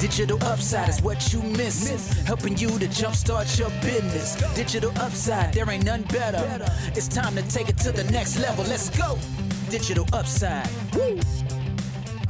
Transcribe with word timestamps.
Digital 0.00 0.38
upside 0.44 0.88
is 0.88 1.02
what 1.02 1.32
you 1.32 1.42
miss. 1.42 2.12
Helping 2.24 2.56
you 2.56 2.68
to 2.78 2.86
jumpstart 2.86 3.58
your 3.58 3.70
business. 3.80 4.36
Digital 4.54 4.92
upside, 5.00 5.52
there 5.52 5.68
ain't 5.68 5.84
none 5.84 6.02
better. 6.02 6.40
It's 6.94 7.08
time 7.08 7.34
to 7.34 7.42
take 7.48 7.68
it 7.68 7.76
to 7.78 7.90
the 7.90 8.04
next 8.12 8.38
level. 8.38 8.64
Let's 8.64 8.90
go. 8.90 9.18
Digital 9.70 10.06
upside. 10.12 10.68
Woo. 10.94 11.18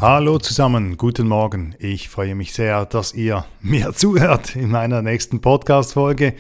Hallo 0.01 0.39
zusammen, 0.39 0.97
guten 0.97 1.29
Morgen. 1.29 1.75
Ich 1.79 2.09
freue 2.09 2.35
mich 2.35 2.55
sehr, 2.55 2.87
dass 2.87 3.13
ihr 3.13 3.45
mir 3.61 3.93
zuhört 3.95 4.57
in 4.57 4.71
meiner 4.71 5.03
nächsten 5.03 5.43
Podcast-Folge, 5.43 6.35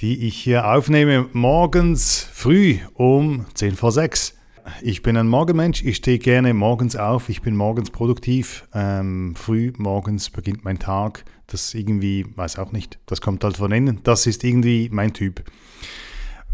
die 0.00 0.26
ich 0.26 0.36
hier 0.38 0.66
aufnehme 0.66 1.28
morgens 1.32 2.26
früh 2.32 2.78
um 2.94 3.46
10 3.54 3.76
vor 3.76 3.92
6. 3.92 4.37
Ich 4.82 5.02
bin 5.02 5.16
ein 5.16 5.28
Morgenmensch, 5.28 5.84
ich 5.84 5.96
stehe 5.96 6.18
gerne 6.18 6.54
morgens 6.54 6.96
auf, 6.96 7.28
ich 7.28 7.42
bin 7.42 7.56
morgens 7.56 7.90
produktiv. 7.90 8.66
Ähm, 8.74 9.34
früh 9.36 9.72
morgens 9.76 10.30
beginnt 10.30 10.64
mein 10.64 10.78
Tag. 10.78 11.24
Das 11.46 11.74
irgendwie, 11.74 12.26
weiß 12.36 12.58
auch 12.58 12.72
nicht, 12.72 12.98
das 13.06 13.20
kommt 13.20 13.44
halt 13.44 13.56
von 13.56 13.72
innen. 13.72 14.00
Das 14.04 14.26
ist 14.26 14.44
irgendwie 14.44 14.88
mein 14.92 15.12
Typ. 15.12 15.44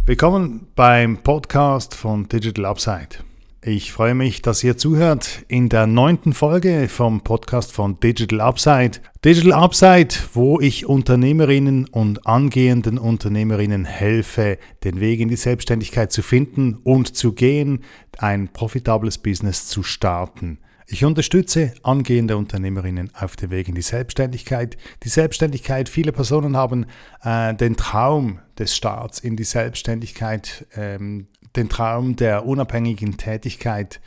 Willkommen 0.07 0.69
beim 0.75 1.19
Podcast 1.19 1.95
von 1.95 2.29
Digital 2.29 2.67
Upside. 2.67 3.19
Ich 3.67 3.93
freue 3.93 4.15
mich, 4.15 4.43
dass 4.43 4.63
ihr 4.63 4.77
zuhört 4.77 5.43
in 5.49 5.71
der 5.71 5.87
neunten 5.87 6.35
Folge 6.35 6.87
vom 6.91 7.23
Podcast 7.23 7.73
von 7.73 7.99
Digital 7.99 8.43
Upside. 8.43 9.01
Digital 9.25 9.55
Upside, 9.55 10.15
wo 10.35 10.61
ich 10.61 10.85
Unternehmerinnen 10.85 11.89
und 11.89 12.27
angehenden 12.27 12.99
Unternehmerinnen 12.99 13.87
helfe, 13.87 14.59
den 14.85 15.01
Weg 15.01 15.21
in 15.21 15.31
die 15.31 15.37
Selbstständigkeit 15.37 16.13
zu 16.13 16.21
finden 16.21 16.75
und 16.75 17.17
zu 17.17 17.33
gehen, 17.33 17.85
ein 18.19 18.49
profitables 18.53 19.17
Business 19.17 19.67
zu 19.67 19.83
starten. 19.83 20.59
Ich 20.87 21.03
unterstütze 21.03 21.73
angehende 21.83 22.37
Unternehmerinnen 22.37 23.13
auf 23.15 23.35
dem 23.35 23.51
Weg 23.51 23.69
in 23.69 23.75
die 23.75 23.81
Selbstständigkeit. 23.81 24.77
Die 25.05 25.09
Selbstständigkeit, 25.09 25.89
viele 25.89 26.13
Personen 26.13 26.55
haben 26.55 26.85
äh, 27.23 27.55
den 27.55 27.79
Traum 27.79 28.41
des 28.59 28.77
Starts 28.77 29.21
in 29.21 29.37
die 29.37 29.45
Selbstständigkeit, 29.45 30.67
ähm, 30.77 31.29
den 31.57 31.69
Traum 31.69 32.17
der 32.17 32.47
unabhängigen 32.47 33.17
Tätigkeit, 33.17 34.01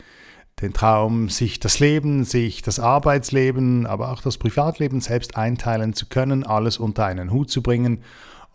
den 0.62 0.74
Traum, 0.74 1.30
sich 1.30 1.60
das 1.60 1.80
Leben, 1.80 2.24
sich 2.24 2.62
das 2.62 2.80
Arbeitsleben, 2.80 3.86
aber 3.86 4.12
auch 4.12 4.22
das 4.22 4.38
Privatleben 4.38 5.02
selbst 5.02 5.38
einteilen 5.38 5.94
zu 5.94 6.08
können, 6.08 6.46
alles 6.46 6.78
unter 6.78 7.06
einen 7.06 7.32
Hut 7.32 7.52
zu 7.52 7.62
bringen 7.62 8.04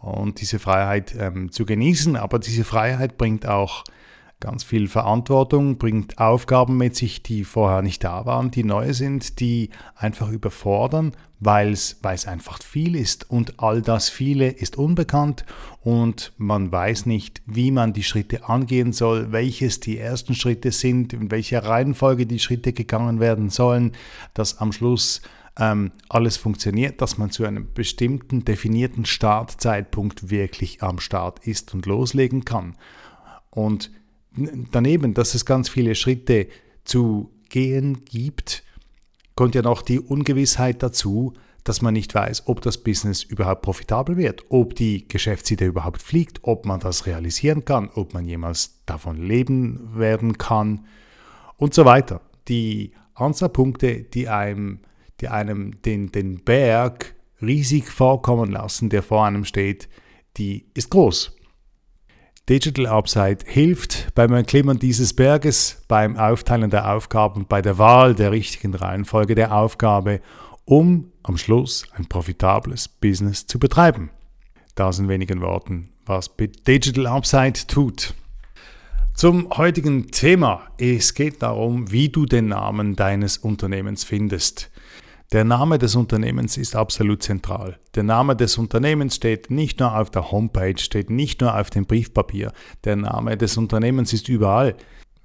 und 0.01 0.41
diese 0.41 0.59
Freiheit 0.59 1.15
ähm, 1.17 1.53
zu 1.53 1.65
genießen. 1.65 2.17
Aber 2.17 2.39
diese 2.41 2.65
Freiheit 2.65 3.19
bringt 3.19 3.47
auch 3.47 3.85
ganz 4.41 4.65
viel 4.65 4.89
Verantwortung, 4.89 5.79
bringt 5.79 6.19
Aufgaben 6.19 6.77
mit 6.77 6.97
sich, 6.97 7.23
die 7.23 7.45
vorher 7.45 7.83
nicht 7.83 8.03
da 8.03 8.27
waren, 8.27 8.51
die 8.51 8.65
neu 8.65 8.93
sind, 8.93 9.39
die 9.39 9.71
einfach 9.95 10.29
überfordern, 10.29 11.13
weil 11.45 11.73
es 11.73 11.97
einfach 12.27 12.63
viel 12.63 12.95
ist 12.95 13.29
und 13.29 13.59
all 13.59 13.83
das 13.83 14.09
viele 14.09 14.49
ist 14.49 14.79
unbekannt 14.79 15.45
und 15.81 16.33
man 16.37 16.71
weiß 16.71 17.07
nicht, 17.07 17.43
wie 17.47 17.73
man 17.73 17.93
die 17.93 18.05
Schritte 18.05 18.49
angehen 18.49 18.93
soll, 18.93 19.33
welches 19.33 19.81
die 19.81 19.99
ersten 19.99 20.37
Schritte 20.37 20.71
sind, 20.71 21.13
in 21.13 21.33
welcher 21.33 21.65
Reihenfolge 21.65 22.27
die 22.27 22.39
Schritte 22.39 22.73
gegangen 22.73 23.19
werden 23.19 23.51
sollen, 23.51 23.91
dass 24.35 24.59
am 24.59 24.71
Schluss 24.71 25.21
ähm, 25.59 25.91
alles 26.09 26.37
funktioniert, 26.37 27.03
dass 27.03 27.19
man 27.19 27.31
zu 27.31 27.45
einem 27.45 27.73
bestimmten 27.75 28.45
definierten 28.45 29.05
Startzeitpunkt 29.05 30.31
wirklich 30.31 30.81
am 30.85 31.01
Start 31.01 31.45
ist 31.45 31.75
und 31.75 31.87
loslegen 31.87 32.45
kann. 32.45 32.77
Und 33.51 33.91
daneben, 34.71 35.13
dass 35.13 35.35
es 35.35 35.45
ganz 35.45 35.69
viele 35.69 35.97
Schritte 35.97 36.47
zu 36.85 37.33
gehen 37.49 38.05
gibt, 38.05 38.63
kommt 39.35 39.55
ja 39.55 39.63
noch 39.63 39.83
die 39.83 40.01
Ungewissheit 40.01 40.83
dazu, 40.83 41.35
dass 41.65 41.81
man 41.81 41.95
nicht 41.95 42.15
weiß, 42.15 42.49
ob 42.49 42.61
das 42.61 42.79
Business 42.79 43.23
überhaupt 43.23 43.63
profitabel 43.63 44.17
wird, 44.17 44.45
ob 44.49 44.75
die 44.75 45.07
Geschäftsidee 45.07 45.67
überhaupt 45.67 46.03
fliegt, 46.03 46.41
ob 46.43 46.67
man 46.67 46.81
das 46.81 47.07
realisieren 47.07 47.65
kann, 47.65 47.89
ob 47.95 48.15
man 48.15 48.27
jemals 48.27 48.83
davon 48.85 49.17
leben 49.17 49.97
werden 49.97 50.39
kann 50.39 50.87
und 51.57 51.73
so 51.73 51.85
weiter. 51.85 52.21
Die 52.49 52.93
Ansatzpunkte, 53.15 54.03
die 54.03 54.29
einem, 54.29 54.81
die 55.21 55.29
einem 55.29 55.81
den, 55.83 56.11
den 56.11 56.43
Berg 56.43 57.15
riesig 57.41 57.91
vorkommen 57.91 58.51
lassen, 58.51 58.89
der 58.89 59.03
vor 59.03 59.25
einem 59.25 59.45
steht, 59.45 59.89
die 60.37 60.67
ist 60.75 60.91
groß. 60.91 61.37
Digital 62.49 62.87
Upside 62.89 63.39
hilft 63.47 64.13
beim 64.17 64.33
Erklimmen 64.33 64.81
dieses 64.81 65.15
Berges, 65.15 65.81
beim 65.87 66.17
Aufteilen 66.17 66.71
der 66.71 66.93
Aufgaben, 66.93 67.47
bei 67.47 67.63
der 67.63 67.79
Wahl 67.79 68.17
der 68.17 68.33
richtigen 68.33 68.75
Reihenfolge 68.75 69.37
der 69.37 69.55
Aufgabe, 69.55 70.21
um 70.65 71.13
am 71.23 71.37
Schluss 71.37 71.85
ein 71.93 72.07
profitables 72.07 72.89
Business 72.89 73.47
zu 73.47 73.61
betreiben. 73.61 74.11
Das 74.75 74.99
in 74.99 75.09
wenigen 75.09 75.41
Worten, 75.41 75.91
was 76.05 76.35
Digital 76.37 77.07
Upside 77.07 77.67
tut. 77.69 78.13
Zum 79.15 79.49
heutigen 79.57 80.11
Thema. 80.11 80.67
Es 80.79 81.15
geht 81.15 81.43
darum, 81.43 81.93
wie 81.93 82.09
du 82.09 82.27
den 82.27 82.49
Namen 82.49 82.97
deines 82.97 83.37
Unternehmens 83.37 84.03
findest. 84.03 84.73
Der 85.33 85.45
Name 85.45 85.79
des 85.79 85.97
Unternehmens 85.97 86.59
ist 86.59 86.77
absolut 86.77 87.23
zentral. 87.23 87.79
Der 87.95 88.03
Name 88.03 88.37
des 88.37 88.59
Unternehmens 88.59 89.17
steht 89.17 89.51
nicht 89.51 89.81
nur 89.81 89.99
auf 89.99 90.11
der 90.11 90.31
Homepage, 90.31 90.77
steht 90.77 91.09
nicht 91.09 91.41
nur 91.41 91.59
auf 91.59 91.71
dem 91.71 91.87
Briefpapier. 91.87 92.53
Der 92.85 92.97
Name 92.97 93.39
des 93.39 93.57
Unternehmens 93.57 94.13
ist 94.13 94.29
überall. 94.29 94.75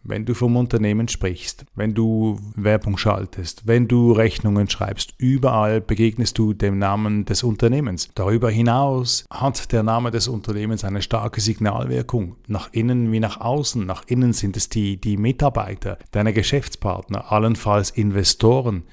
Wenn 0.03 0.23
du 0.23 0.33
vom 0.33 0.55
Unternehmen 0.55 1.09
sprichst, 1.09 1.65
wenn 1.75 1.93
du 1.93 2.39
Werbung 2.55 2.97
schaltest, 2.97 3.67
wenn 3.67 3.89
du 3.89 4.13
Rechnungen 4.13 4.69
schreibst, 4.69 5.13
überall 5.17 5.81
begegnest 5.81 6.37
du 6.37 6.53
dem 6.53 6.79
Namen 6.79 7.25
des 7.25 7.43
Unternehmens. 7.43 8.07
Darüber 8.15 8.49
hinaus 8.49 9.25
hat 9.29 9.73
der 9.73 9.83
Name 9.83 10.11
des 10.11 10.29
Unternehmens 10.29 10.85
eine 10.85 11.01
starke 11.01 11.41
Signalwirkung, 11.41 12.37
nach 12.47 12.69
innen 12.71 13.11
wie 13.11 13.19
nach 13.19 13.41
außen. 13.41 13.85
Nach 13.85 14.03
innen 14.07 14.31
sind 14.31 14.55
es 14.55 14.69
die, 14.69 15.01
die 15.01 15.17
Mitarbeiter, 15.17 15.97
deine 16.11 16.31
Geschäftspartner, 16.31 17.29
allenfalls 17.29 17.89
Investoren 17.89 18.83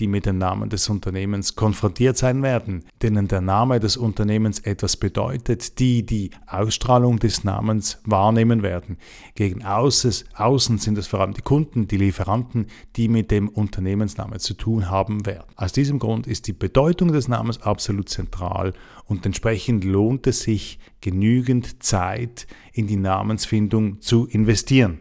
die 0.00 0.08
mit 0.08 0.26
dem 0.26 0.38
Namen 0.38 0.70
des 0.70 0.88
Unternehmens 0.88 1.54
konfrontiert 1.54 2.16
sein 2.16 2.42
werden, 2.42 2.84
denen 3.02 3.28
der 3.28 3.42
Name 3.42 3.78
des 3.78 3.96
Unternehmens 3.96 4.58
etwas 4.60 4.96
bedeutet, 4.96 5.78
die 5.78 6.04
die 6.04 6.30
Ausstrahlung 6.46 7.18
des 7.18 7.44
Namens 7.44 8.00
wahrnehmen 8.04 8.62
werden. 8.62 8.96
Gegen 9.34 9.62
außen 9.64 10.78
sind 10.78 10.98
es 10.98 11.06
vor 11.06 11.20
allem 11.20 11.34
die 11.34 11.42
Kunden, 11.42 11.86
die 11.86 11.98
Lieferanten, 11.98 12.66
die 12.96 13.08
mit 13.08 13.30
dem 13.30 13.48
Unternehmensnamen 13.48 14.40
zu 14.40 14.54
tun 14.54 14.88
haben 14.88 15.26
werden. 15.26 15.48
Aus 15.56 15.72
diesem 15.72 15.98
Grund 15.98 16.26
ist 16.26 16.46
die 16.46 16.52
Bedeutung 16.54 17.12
des 17.12 17.28
Namens 17.28 17.60
absolut 17.60 18.08
zentral 18.08 18.72
und 19.04 19.26
entsprechend 19.26 19.84
lohnt 19.84 20.26
es 20.26 20.40
sich, 20.40 20.78
genügend 21.00 21.82
Zeit 21.82 22.46
in 22.72 22.86
die 22.86 22.96
Namensfindung 22.96 24.00
zu 24.00 24.26
investieren. 24.26 25.00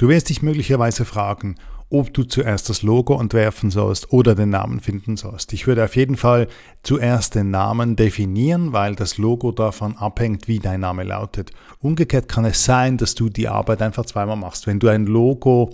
Du 0.00 0.08
wirst 0.08 0.28
dich 0.28 0.42
möglicherweise 0.42 1.04
fragen, 1.04 1.56
ob 1.90 2.14
du 2.14 2.22
zuerst 2.22 2.68
das 2.68 2.82
Logo 2.82 3.20
entwerfen 3.20 3.72
sollst 3.72 4.12
oder 4.12 4.36
den 4.36 4.50
Namen 4.50 4.78
finden 4.78 5.16
sollst. 5.16 5.52
Ich 5.52 5.66
würde 5.66 5.84
auf 5.84 5.96
jeden 5.96 6.16
Fall 6.16 6.46
zuerst 6.84 7.34
den 7.34 7.50
Namen 7.50 7.96
definieren, 7.96 8.72
weil 8.72 8.94
das 8.94 9.18
Logo 9.18 9.50
davon 9.50 9.96
abhängt, 9.96 10.46
wie 10.46 10.60
dein 10.60 10.80
Name 10.80 11.02
lautet. 11.02 11.50
Umgekehrt 11.80 12.28
kann 12.28 12.44
es 12.44 12.64
sein, 12.64 12.96
dass 12.96 13.16
du 13.16 13.28
die 13.28 13.48
Arbeit 13.48 13.82
einfach 13.82 14.06
zweimal 14.06 14.36
machst. 14.36 14.68
Wenn 14.68 14.78
du 14.78 14.86
ein 14.86 15.04
Logo 15.06 15.70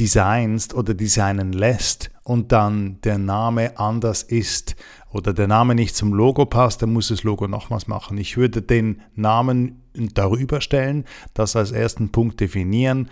designst 0.00 0.74
oder 0.74 0.92
designen 0.92 1.52
lässt 1.52 2.10
und 2.24 2.50
dann 2.50 3.00
der 3.04 3.18
Name 3.18 3.78
anders 3.78 4.24
ist 4.24 4.74
oder 5.12 5.32
der 5.32 5.46
Name 5.46 5.76
nicht 5.76 5.94
zum 5.94 6.12
Logo 6.12 6.44
passt, 6.44 6.82
dann 6.82 6.92
muss 6.92 7.06
das 7.06 7.22
Logo 7.22 7.46
nochmals 7.46 7.86
machen. 7.86 8.18
Ich 8.18 8.36
würde 8.36 8.62
den 8.62 9.02
Namen 9.14 9.82
darüber 9.94 10.60
stellen, 10.60 11.04
das 11.34 11.54
als 11.54 11.70
ersten 11.70 12.10
Punkt 12.10 12.40
definieren 12.40 13.08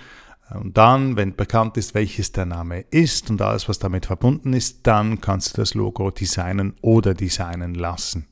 und 0.55 0.79
dann, 0.79 1.17
wenn 1.17 1.37
bekannt 1.37 1.77
ist, 1.77 1.95
welches 1.95 2.33
der 2.33 2.47
Name 2.47 2.81
ist 2.91 3.29
und 3.31 3.43
alles, 3.43 3.69
was 3.69 3.79
damit 3.79 4.07
verbunden 4.07 4.55
ist, 4.55 4.87
dann 4.87 5.21
kannst 5.21 5.53
du 5.53 5.61
das 5.61 5.75
Logo 5.75 6.11
designen 6.11 6.75
oder 6.81 7.15
designen 7.15 7.75
lassen. 7.75 8.27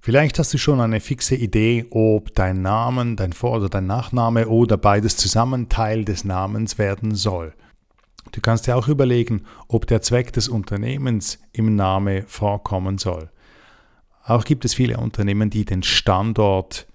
Vielleicht 0.00 0.38
hast 0.38 0.54
du 0.54 0.58
schon 0.58 0.80
eine 0.80 1.00
fixe 1.00 1.34
Idee, 1.34 1.86
ob 1.90 2.32
dein 2.36 2.62
Name, 2.62 3.16
dein 3.16 3.32
Vor- 3.32 3.56
oder 3.56 3.68
dein 3.68 3.88
Nachname 3.88 4.46
oder 4.46 4.76
beides 4.76 5.16
zusammen 5.16 5.68
Teil 5.68 6.04
des 6.04 6.24
Namens 6.24 6.78
werden 6.78 7.16
soll. 7.16 7.52
Du 8.30 8.40
kannst 8.40 8.68
dir 8.68 8.76
auch 8.76 8.86
überlegen, 8.86 9.42
ob 9.66 9.88
der 9.88 10.02
Zweck 10.02 10.32
des 10.32 10.48
Unternehmens 10.48 11.40
im 11.52 11.74
Name 11.74 12.22
vorkommen 12.28 12.98
soll. 12.98 13.30
Auch 14.24 14.44
gibt 14.44 14.64
es 14.64 14.74
viele 14.74 14.98
Unternehmen, 14.98 15.50
die 15.50 15.64
den 15.64 15.82
Standort, 15.82 16.86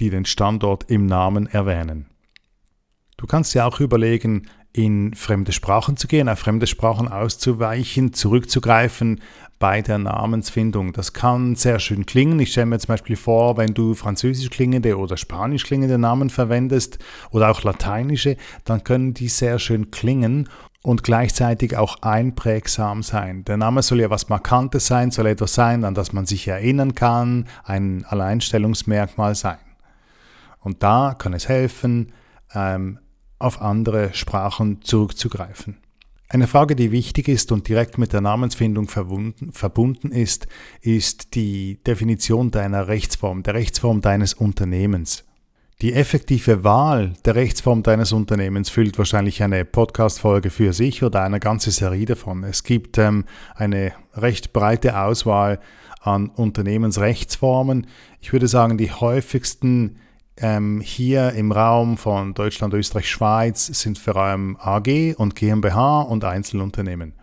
die 0.00 0.08
den 0.08 0.24
Standort 0.24 0.90
im 0.90 1.04
Namen 1.04 1.46
erwähnen. 1.46 2.06
Du 3.16 3.26
kannst 3.26 3.54
dir 3.54 3.66
auch 3.66 3.80
überlegen, 3.80 4.48
in 4.72 5.14
fremde 5.14 5.52
Sprachen 5.52 5.96
zu 5.96 6.06
gehen, 6.06 6.28
auf 6.28 6.38
fremde 6.38 6.66
Sprachen 6.66 7.08
auszuweichen, 7.08 8.12
zurückzugreifen 8.12 9.22
bei 9.58 9.80
der 9.80 9.96
Namensfindung. 9.96 10.92
Das 10.92 11.14
kann 11.14 11.56
sehr 11.56 11.78
schön 11.78 12.04
klingen. 12.04 12.38
Ich 12.40 12.52
stelle 12.52 12.66
mir 12.66 12.78
zum 12.78 12.88
Beispiel 12.88 13.16
vor, 13.16 13.56
wenn 13.56 13.72
du 13.72 13.94
französisch 13.94 14.50
klingende 14.50 14.98
oder 14.98 15.16
spanisch 15.16 15.64
klingende 15.64 15.96
Namen 15.96 16.28
verwendest 16.28 16.98
oder 17.30 17.50
auch 17.50 17.62
lateinische, 17.62 18.36
dann 18.64 18.84
können 18.84 19.14
die 19.14 19.28
sehr 19.28 19.58
schön 19.58 19.90
klingen 19.90 20.50
und 20.82 21.02
gleichzeitig 21.02 21.76
auch 21.78 22.02
einprägsam 22.02 23.02
sein. 23.02 23.44
Der 23.44 23.56
Name 23.56 23.82
soll 23.82 24.00
ja 24.00 24.10
was 24.10 24.28
Markantes 24.28 24.86
sein, 24.86 25.10
soll 25.10 25.26
etwas 25.26 25.54
sein, 25.54 25.84
an 25.84 25.94
das 25.94 26.12
man 26.12 26.26
sich 26.26 26.46
erinnern 26.46 26.94
kann, 26.94 27.48
ein 27.64 28.04
Alleinstellungsmerkmal 28.04 29.34
sein. 29.34 29.58
Und 30.60 30.82
da 30.82 31.16
kann 31.18 31.32
es 31.32 31.48
helfen, 31.48 32.12
ähm, 32.54 32.98
auf 33.38 33.60
andere 33.60 34.14
Sprachen 34.14 34.82
zurückzugreifen. 34.82 35.78
Eine 36.28 36.48
Frage, 36.48 36.74
die 36.74 36.90
wichtig 36.90 37.28
ist 37.28 37.52
und 37.52 37.68
direkt 37.68 37.98
mit 37.98 38.12
der 38.12 38.20
Namensfindung 38.20 38.88
verbunden 38.88 40.10
ist, 40.10 40.48
ist 40.80 41.34
die 41.36 41.78
Definition 41.84 42.50
deiner 42.50 42.88
Rechtsform, 42.88 43.44
der 43.44 43.54
Rechtsform 43.54 44.00
deines 44.00 44.34
Unternehmens. 44.34 45.24
Die 45.82 45.92
effektive 45.92 46.64
Wahl 46.64 47.12
der 47.26 47.34
Rechtsform 47.34 47.82
deines 47.82 48.12
Unternehmens 48.12 48.70
füllt 48.70 48.96
wahrscheinlich 48.98 49.42
eine 49.42 49.64
Podcast-Folge 49.64 50.50
für 50.50 50.72
sich 50.72 51.02
oder 51.04 51.22
eine 51.22 51.38
ganze 51.38 51.70
Serie 51.70 52.06
davon. 52.06 52.44
Es 52.44 52.64
gibt 52.64 52.96
ähm, 52.96 53.24
eine 53.54 53.92
recht 54.14 54.54
breite 54.54 54.98
Auswahl 54.98 55.60
an 56.00 56.30
Unternehmensrechtsformen. 56.30 57.86
Ich 58.20 58.32
würde 58.32 58.48
sagen, 58.48 58.78
die 58.78 58.90
häufigsten 58.90 59.98
ähm, 60.38 60.80
hier 60.80 61.32
im 61.32 61.52
Raum 61.52 61.96
von 61.96 62.34
Deutschland, 62.34 62.74
Österreich, 62.74 63.08
Schweiz 63.08 63.66
sind 63.66 63.98
vor 63.98 64.16
allem 64.16 64.56
AG 64.60 65.14
und 65.16 65.34
GmbH 65.34 66.02
und 66.02 66.24
Einzelunternehmen. 66.24 67.14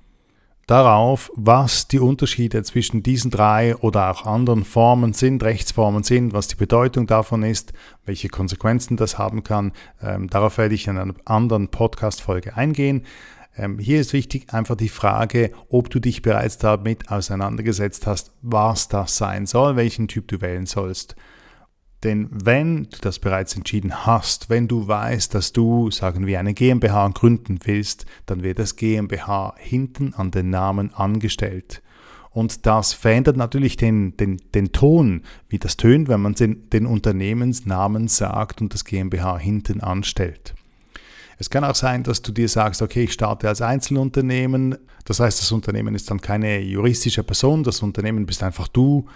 Darauf, 0.66 1.30
was 1.36 1.90
die 1.90 2.00
Unterschiede 2.00 2.64
zwischen 2.64 3.04
diesen 3.04 3.32
drei 3.32 3.76
oder 3.76 4.10
auch 4.10 4.26
anderen 4.26 4.64
Formen 4.64 5.12
sind, 5.12 5.44
Rechtsformen 5.44 6.04
sind, 6.04 6.34
was 6.34 6.48
die 6.48 6.56
Bedeutung 6.56 7.06
davon 7.06 7.44
ist, 7.44 7.74
welche 8.06 8.30
Konsequenzen 8.30 8.96
das 8.96 9.18
haben 9.18 9.44
kann, 9.44 9.74
ähm, 10.02 10.30
darauf 10.30 10.58
werde 10.58 10.74
ich 10.74 10.88
in 10.88 10.98
einer 10.98 11.16
anderen 11.26 11.68
Podcast-Folge 11.68 12.56
eingehen. 12.56 13.06
Ähm, 13.58 13.78
hier 13.78 14.00
ist 14.00 14.14
wichtig 14.14 14.54
einfach 14.54 14.78
die 14.78 14.90
Frage, 14.90 15.52
ob 15.70 15.90
du 15.90 16.00
dich 16.00 16.22
bereits 16.22 16.58
damit 16.58 17.12
auseinandergesetzt 17.12 18.08
hast, 18.08 18.32
was 18.42 18.88
das 18.88 19.18
sein 19.18 19.46
soll, 19.46 19.76
welchen 19.76 20.08
Typ 20.08 20.30
du 20.30 20.40
wählen 20.40 20.66
sollst. 20.66 21.18
Denn 22.04 22.28
wenn 22.32 22.84
du 22.84 22.98
das 23.02 23.20
bereits 23.20 23.56
entschieden 23.56 24.06
hast, 24.06 24.50
wenn 24.50 24.68
du 24.68 24.88
weißt, 24.88 25.34
dass 25.34 25.54
du, 25.54 25.90
sagen 25.90 26.28
wir, 26.28 26.40
eine 26.40 26.54
GmbH 26.54 27.08
gründen 27.10 27.60
willst, 27.64 28.06
dann 28.26 28.44
wird 28.44 28.60
das 28.60 28.76
GmbH 28.76 29.56
hinten 29.58 30.14
an 30.14 30.30
den 30.30 30.50
Namen 30.50 30.94
angestellt. 30.94 31.82
Und 32.30 32.66
das 32.66 32.94
verändert 32.94 33.38
natürlich 33.38 33.78
den, 33.78 34.18
den, 34.18 34.42
den 34.54 34.72
Ton, 34.72 35.22
wie 35.50 35.60
das 35.60 35.78
tönt, 35.78 36.10
wenn 36.10 36.22
man 36.22 36.34
den, 36.34 36.70
den 36.72 36.88
Unternehmensnamen 36.88 38.08
sagt 38.08 38.60
und 38.60 38.74
das 38.74 38.84
GmbH 38.84 39.38
hinten 39.38 39.82
anstellt. 39.82 40.56
Es 41.38 41.50
kann 41.50 41.64
auch 41.64 41.76
sein, 41.76 42.04
dass 42.04 42.22
du 42.22 42.32
dir 42.32 42.50
sagst, 42.50 42.82
okay, 42.82 43.04
ich 43.04 43.14
starte 43.14 43.48
als 43.48 43.62
Einzelunternehmen. 43.62 44.78
Das 45.06 45.20
heißt, 45.20 45.40
das 45.42 45.52
Unternehmen 45.52 45.96
ist 45.96 46.10
dann 46.10 46.22
keine 46.22 46.60
juristische 46.60 47.24
Person, 47.24 47.64
das 47.64 47.82
Unternehmen 47.82 48.26
bist 48.26 48.44
einfach 48.44 48.68
du 48.68 49.08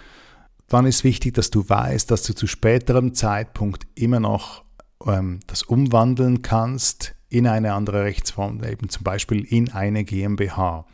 dann 0.68 0.86
ist 0.86 1.04
wichtig, 1.04 1.34
dass 1.34 1.50
du 1.50 1.68
weißt, 1.68 2.12
dass 2.12 2.24
du 2.24 2.34
zu 2.34 2.48
späterem 2.48 3.14
Zeitpunkt 3.14 3.88
immer 3.96 4.20
noch 4.20 4.64
ähm, 5.06 5.40
das 5.48 5.64
umwandeln 5.64 6.42
kannst 6.42 7.16
in 7.30 7.48
eine 7.48 7.74
andere 7.74 8.04
Rechtsform, 8.04 8.64
eben 8.64 8.90
zum 8.90 9.04
Beispiel 9.04 9.44
in 9.44 9.72
eine 9.72 10.04
GmbH. 10.04 10.86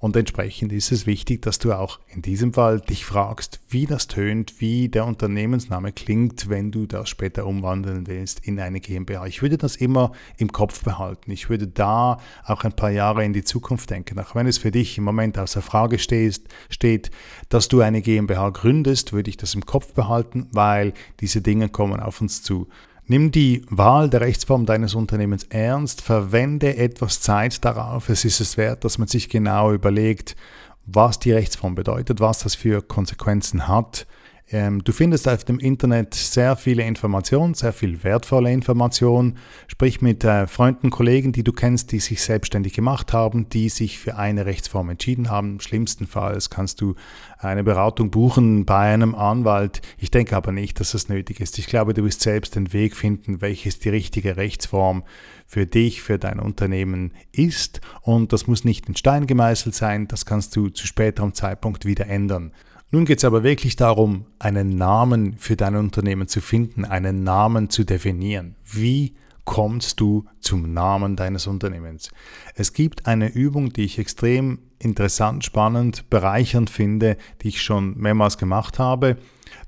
Und 0.00 0.14
entsprechend 0.14 0.72
ist 0.72 0.92
es 0.92 1.06
wichtig, 1.06 1.42
dass 1.42 1.58
du 1.58 1.72
auch 1.72 1.98
in 2.06 2.22
diesem 2.22 2.52
Fall 2.52 2.80
dich 2.80 3.04
fragst, 3.04 3.58
wie 3.68 3.86
das 3.86 4.06
tönt, 4.06 4.60
wie 4.60 4.88
der 4.88 5.04
Unternehmensname 5.06 5.92
klingt, 5.92 6.48
wenn 6.48 6.70
du 6.70 6.86
das 6.86 7.08
später 7.08 7.46
umwandeln 7.46 8.06
willst 8.06 8.46
in 8.46 8.60
eine 8.60 8.78
GmbH. 8.78 9.26
Ich 9.26 9.42
würde 9.42 9.58
das 9.58 9.74
immer 9.74 10.12
im 10.36 10.52
Kopf 10.52 10.84
behalten. 10.84 11.32
Ich 11.32 11.50
würde 11.50 11.66
da 11.66 12.18
auch 12.44 12.62
ein 12.62 12.74
paar 12.74 12.90
Jahre 12.90 13.24
in 13.24 13.32
die 13.32 13.42
Zukunft 13.42 13.90
denken. 13.90 14.20
Auch 14.20 14.36
wenn 14.36 14.46
es 14.46 14.58
für 14.58 14.70
dich 14.70 14.98
im 14.98 15.04
Moment 15.04 15.36
außer 15.36 15.62
Frage 15.62 15.98
steht, 15.98 16.42
steht 16.70 17.10
dass 17.48 17.66
du 17.66 17.80
eine 17.80 18.00
GmbH 18.00 18.50
gründest, 18.50 19.12
würde 19.12 19.30
ich 19.30 19.36
das 19.36 19.54
im 19.54 19.66
Kopf 19.66 19.94
behalten, 19.94 20.48
weil 20.52 20.92
diese 21.20 21.42
Dinge 21.42 21.68
kommen 21.68 21.98
auf 21.98 22.20
uns 22.20 22.42
zu. 22.42 22.68
Nimm 23.10 23.30
die 23.32 23.62
Wahl 23.70 24.10
der 24.10 24.20
Rechtsform 24.20 24.66
deines 24.66 24.94
Unternehmens 24.94 25.44
ernst, 25.44 26.02
verwende 26.02 26.76
etwas 26.76 27.22
Zeit 27.22 27.64
darauf. 27.64 28.10
Es 28.10 28.26
ist 28.26 28.38
es 28.38 28.58
wert, 28.58 28.84
dass 28.84 28.98
man 28.98 29.08
sich 29.08 29.30
genau 29.30 29.72
überlegt, 29.72 30.36
was 30.84 31.18
die 31.18 31.32
Rechtsform 31.32 31.74
bedeutet, 31.74 32.20
was 32.20 32.40
das 32.40 32.54
für 32.54 32.82
Konsequenzen 32.82 33.66
hat 33.66 34.06
ähm, 34.50 34.82
du 34.82 34.92
findest 34.92 35.28
auf 35.28 35.44
dem 35.44 35.58
Internet 35.58 36.14
sehr 36.14 36.56
viele 36.56 36.82
Informationen, 36.82 37.52
sehr 37.52 37.72
viel 37.74 38.02
wertvolle 38.02 38.50
Informationen. 38.50 39.36
Sprich 39.66 40.00
mit 40.00 40.24
äh, 40.24 40.46
Freunden, 40.46 40.90
Kollegen, 40.90 41.32
die 41.32 41.44
du 41.44 41.52
kennst, 41.52 41.92
die 41.92 42.00
sich 42.00 42.22
selbstständig 42.22 42.72
gemacht 42.72 43.12
haben, 43.12 43.48
die 43.50 43.68
sich 43.68 43.98
für 43.98 44.16
eine 44.16 44.46
Rechtsform 44.46 44.88
entschieden 44.88 45.28
haben. 45.28 45.60
Schlimmstenfalls 45.60 46.48
kannst 46.48 46.80
du 46.80 46.94
eine 47.38 47.62
Beratung 47.62 48.10
buchen 48.10 48.64
bei 48.64 48.92
einem 48.92 49.14
Anwalt. 49.14 49.82
Ich 49.98 50.10
denke 50.10 50.34
aber 50.34 50.52
nicht, 50.52 50.80
dass 50.80 50.92
das 50.92 51.10
nötig 51.10 51.40
ist. 51.40 51.58
Ich 51.58 51.66
glaube, 51.66 51.92
du 51.92 52.04
wirst 52.04 52.22
selbst 52.22 52.56
den 52.56 52.72
Weg 52.72 52.96
finden, 52.96 53.42
welches 53.42 53.78
die 53.78 53.90
richtige 53.90 54.38
Rechtsform 54.38 55.04
für 55.46 55.66
dich, 55.66 56.02
für 56.02 56.18
dein 56.18 56.40
Unternehmen 56.40 57.12
ist. 57.32 57.80
Und 58.00 58.32
das 58.32 58.46
muss 58.46 58.64
nicht 58.64 58.88
in 58.88 58.96
Stein 58.96 59.26
gemeißelt 59.26 59.74
sein. 59.74 60.08
Das 60.08 60.24
kannst 60.24 60.56
du 60.56 60.68
zu 60.68 60.86
späterem 60.86 61.34
Zeitpunkt 61.34 61.84
wieder 61.84 62.06
ändern. 62.06 62.52
Nun 62.90 63.04
geht 63.04 63.18
es 63.18 63.24
aber 63.24 63.42
wirklich 63.42 63.76
darum, 63.76 64.24
einen 64.38 64.70
Namen 64.70 65.36
für 65.36 65.56
dein 65.56 65.76
Unternehmen 65.76 66.26
zu 66.26 66.40
finden, 66.40 66.86
einen 66.86 67.22
Namen 67.22 67.68
zu 67.68 67.84
definieren. 67.84 68.56
Wie 68.64 69.14
kommst 69.44 70.00
du 70.00 70.24
zum 70.40 70.72
Namen 70.72 71.14
deines 71.14 71.46
Unternehmens? 71.46 72.10
Es 72.54 72.72
gibt 72.72 73.06
eine 73.06 73.28
Übung, 73.30 73.74
die 73.74 73.84
ich 73.84 73.98
extrem 73.98 74.60
interessant, 74.78 75.44
spannend, 75.44 76.08
bereichernd 76.08 76.70
finde, 76.70 77.18
die 77.42 77.48
ich 77.48 77.62
schon 77.62 77.94
mehrmals 77.98 78.38
gemacht 78.38 78.78
habe. 78.78 79.18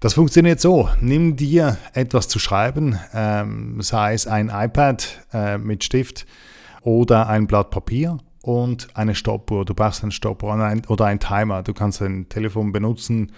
Das 0.01 0.15
funktioniert 0.15 0.61
so. 0.61 0.89
Nimm 1.01 1.37
dir 1.37 1.77
etwas 1.93 2.27
zu 2.27 2.39
schreiben, 2.39 2.99
ähm, 3.13 3.83
sei 3.83 4.15
es 4.15 4.27
ein 4.27 4.49
iPad 4.49 5.27
äh, 5.35 5.59
mit 5.59 5.85
Stift 5.85 6.27
oder 6.81 7.29
ein 7.29 7.47
Blatt 7.47 7.71
Papier 7.71 8.17
und 8.43 8.89
eine 8.97 9.15
Stoppuhr. 9.15 9.65
Du 9.65 9.75
brauchst 9.75 10.03
eine 10.03 10.13
Stoppuhr 10.13 10.55
oder 10.89 11.05
ein 11.07 11.21
Timer. 11.21 11.63
Du 11.63 11.75
kannst 11.75 12.01
ein 12.03 12.29
Telefon 12.29 12.73
benutzen 12.73 13.33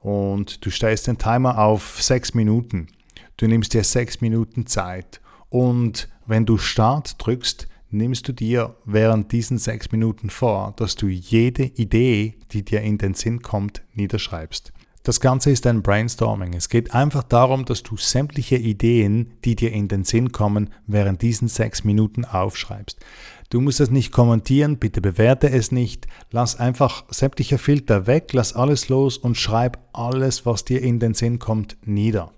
und 0.00 0.64
du 0.64 0.70
stellst 0.70 1.06
den 1.06 1.18
Timer 1.18 1.58
auf 1.58 2.02
sechs 2.02 2.34
Minuten. 2.34 2.88
Du 3.36 3.46
nimmst 3.46 3.74
dir 3.74 3.84
sechs 3.84 4.20
Minuten 4.20 4.66
Zeit 4.66 5.20
und 5.48 6.08
wenn 6.26 6.44
du 6.44 6.58
Start 6.58 7.16
drückst, 7.18 7.68
nimmst 7.90 8.28
du 8.28 8.32
dir 8.32 8.76
während 8.84 9.32
diesen 9.32 9.58
sechs 9.58 9.92
Minuten 9.92 10.28
vor, 10.28 10.74
dass 10.76 10.94
du 10.94 11.06
jede 11.08 11.64
Idee, 11.64 12.34
die 12.52 12.64
dir 12.64 12.82
in 12.82 12.98
den 12.98 13.14
Sinn 13.14 13.40
kommt, 13.40 13.82
niederschreibst. 13.94 14.72
Das 15.04 15.20
Ganze 15.20 15.50
ist 15.50 15.66
ein 15.66 15.82
Brainstorming. 15.82 16.52
Es 16.52 16.68
geht 16.68 16.92
einfach 16.92 17.22
darum, 17.22 17.64
dass 17.64 17.82
du 17.82 17.96
sämtliche 17.96 18.56
Ideen, 18.56 19.32
die 19.42 19.56
dir 19.56 19.72
in 19.72 19.88
den 19.88 20.04
Sinn 20.04 20.32
kommen, 20.32 20.68
während 20.86 21.22
diesen 21.22 21.48
sechs 21.48 21.82
Minuten 21.82 22.26
aufschreibst. 22.26 22.98
Du 23.50 23.62
musst 23.62 23.80
es 23.80 23.90
nicht 23.90 24.12
kommentieren, 24.12 24.76
bitte 24.76 25.00
bewerte 25.00 25.50
es 25.50 25.72
nicht. 25.72 26.06
Lass 26.30 26.56
einfach 26.56 27.04
sämtliche 27.08 27.56
Filter 27.56 28.06
weg, 28.06 28.32
lass 28.34 28.52
alles 28.52 28.90
los 28.90 29.16
und 29.16 29.38
schreib 29.38 29.78
alles, 29.94 30.44
was 30.44 30.66
dir 30.66 30.82
in 30.82 30.98
den 30.98 31.14
Sinn 31.14 31.38
kommt, 31.38 31.78
nieder. 31.86 32.32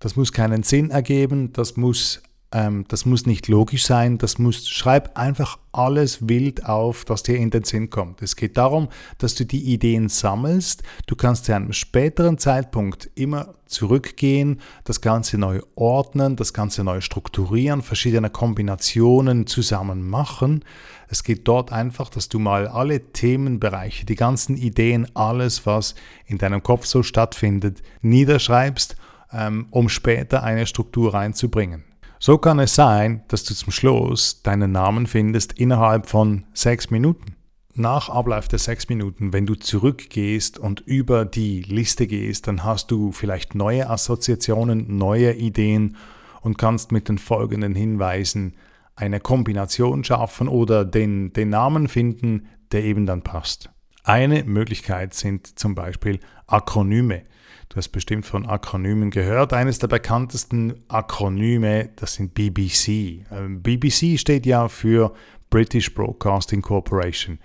Das 0.00 0.16
muss 0.16 0.32
keinen 0.32 0.62
Sinn 0.62 0.90
ergeben, 0.90 1.52
das 1.54 1.76
muss 1.76 2.22
ähm, 2.52 2.84
das 2.88 3.06
muss 3.06 3.26
nicht 3.26 3.46
logisch 3.46 3.86
sein, 3.86 4.18
das 4.18 4.38
muss, 4.38 4.68
schreib 4.68 5.16
einfach 5.16 5.58
alles 5.72 6.28
wild 6.28 6.66
auf, 6.66 7.04
was 7.06 7.22
dir 7.22 7.36
in 7.36 7.50
den 7.50 7.62
Sinn 7.62 7.90
kommt. 7.90 8.22
Es 8.22 8.34
geht 8.34 8.56
darum, 8.56 8.88
dass 9.18 9.36
du 9.36 9.46
die 9.46 9.72
Ideen 9.72 10.08
sammelst. 10.08 10.82
Du 11.06 11.14
kannst 11.14 11.44
zu 11.44 11.54
einem 11.54 11.72
späteren 11.72 12.38
Zeitpunkt 12.38 13.08
immer 13.14 13.54
zurückgehen, 13.66 14.60
das 14.82 15.00
Ganze 15.00 15.38
neu 15.38 15.60
ordnen, 15.76 16.34
das 16.34 16.52
Ganze 16.52 16.82
neu 16.82 17.00
strukturieren, 17.00 17.82
verschiedene 17.82 18.30
Kombinationen 18.30 19.46
zusammen 19.46 20.08
machen. 20.08 20.64
Es 21.06 21.22
geht 21.22 21.46
dort 21.46 21.70
einfach, 21.70 22.10
dass 22.10 22.28
du 22.28 22.40
mal 22.40 22.66
alle 22.66 23.00
Themenbereiche, 23.12 24.06
die 24.06 24.16
ganzen 24.16 24.56
Ideen, 24.56 25.06
alles, 25.14 25.66
was 25.66 25.94
in 26.26 26.38
deinem 26.38 26.64
Kopf 26.64 26.86
so 26.86 27.04
stattfindet, 27.04 27.80
niederschreibst, 28.02 28.96
ähm, 29.32 29.66
um 29.70 29.88
später 29.88 30.42
eine 30.42 30.66
Struktur 30.66 31.14
reinzubringen. 31.14 31.84
So 32.22 32.36
kann 32.36 32.58
es 32.58 32.74
sein, 32.74 33.22
dass 33.28 33.44
du 33.44 33.54
zum 33.54 33.72
Schluss 33.72 34.42
deinen 34.42 34.72
Namen 34.72 35.06
findest 35.06 35.54
innerhalb 35.54 36.06
von 36.06 36.44
sechs 36.52 36.90
Minuten. 36.90 37.34
Nach 37.72 38.10
Ablauf 38.10 38.46
der 38.46 38.58
sechs 38.58 38.90
Minuten, 38.90 39.32
wenn 39.32 39.46
du 39.46 39.54
zurückgehst 39.54 40.58
und 40.58 40.80
über 40.80 41.24
die 41.24 41.62
Liste 41.62 42.06
gehst, 42.06 42.46
dann 42.46 42.62
hast 42.62 42.90
du 42.90 43.10
vielleicht 43.12 43.54
neue 43.54 43.88
Assoziationen, 43.88 44.98
neue 44.98 45.32
Ideen 45.32 45.96
und 46.42 46.58
kannst 46.58 46.92
mit 46.92 47.08
den 47.08 47.16
folgenden 47.16 47.74
Hinweisen 47.74 48.54
eine 48.96 49.18
Kombination 49.18 50.04
schaffen 50.04 50.46
oder 50.46 50.84
den, 50.84 51.32
den 51.32 51.48
Namen 51.48 51.88
finden, 51.88 52.48
der 52.70 52.84
eben 52.84 53.06
dann 53.06 53.22
passt. 53.22 53.70
Eine 54.04 54.44
Möglichkeit 54.44 55.14
sind 55.14 55.58
zum 55.58 55.74
Beispiel 55.74 56.20
Akronyme. 56.46 57.22
Du 57.70 57.76
hast 57.76 57.90
bestimmt 57.90 58.26
von 58.26 58.46
Akronymen 58.46 59.12
gehört. 59.12 59.52
Eines 59.52 59.78
der 59.78 59.86
bekanntesten 59.86 60.82
Akronyme, 60.88 61.90
das 61.94 62.14
sind 62.14 62.34
BBC. 62.34 63.24
Ähm, 63.30 63.62
BBC 63.62 64.18
steht 64.18 64.44
ja 64.44 64.66
für 64.66 65.14
British 65.50 65.94
Broadcasting 65.94 66.62
Corporation. 66.62 67.38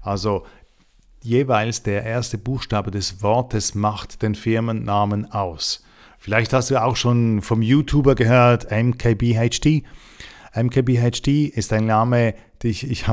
Also 0.00 0.46
jeweils 1.20 1.82
der 1.82 2.04
erste 2.04 2.38
Buchstabe 2.38 2.92
des 2.92 3.20
Wortes 3.20 3.74
macht 3.74 4.22
den 4.22 4.36
Firmennamen 4.36 5.32
aus. 5.32 5.82
Vielleicht 6.20 6.52
hast 6.52 6.70
du 6.70 6.80
auch 6.80 6.94
schon 6.94 7.42
vom 7.42 7.60
YouTuber 7.60 8.14
gehört, 8.14 8.70
MKBHD. 8.70 9.82
MKBHD 10.54 11.48
ist 11.48 11.72
ein 11.72 11.86
Name, 11.86 12.34
ich, 12.62 12.88
ich, 12.88 13.06